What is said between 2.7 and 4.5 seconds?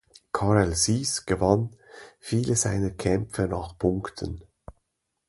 Kämpfe nach Punkten.